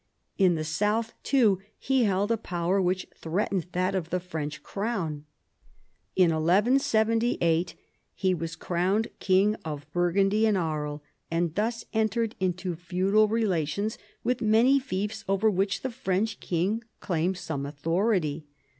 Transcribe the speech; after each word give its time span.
In 0.39 0.55
the 0.55 0.63
south 0.63 1.13
too 1.21 1.61
he 1.77 2.05
held 2.05 2.31
a 2.31 2.35
power 2.37 2.81
which 2.81 3.05
threatened 3.15 3.67
that 3.73 3.93
of 3.93 4.09
the 4.09 4.19
French 4.19 4.63
crown. 4.63 5.25
In 6.15 6.31
1178 6.31 7.75
he 8.15 8.33
was 8.33 8.55
crowned 8.55 9.09
king 9.19 9.53
of 9.63 9.85
Burgundy 9.93 10.47
and 10.47 10.57
Aries, 10.57 11.01
and 11.29 11.53
thus 11.53 11.85
entered 11.93 12.33
into 12.39 12.75
feudal 12.75 13.27
relations 13.27 13.99
with 14.23 14.41
many 14.41 14.79
fiefs 14.79 15.23
over 15.29 15.51
which 15.51 15.83
the 15.83 15.91
French 15.91 16.39
king 16.39 16.83
claimed 16.99 17.37
some 17.37 17.63
authority. 17.67 18.47